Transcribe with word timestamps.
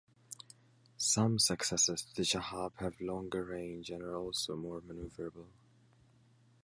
Some 0.97 1.37
successors 1.37 2.01
to 2.01 2.15
the 2.15 2.23
Shahab 2.23 2.73
have 2.79 2.99
longer 2.99 3.45
range 3.45 3.91
and 3.91 4.01
are 4.01 4.17
also 4.17 4.55
more 4.55 4.81
maneuverable. 4.81 5.49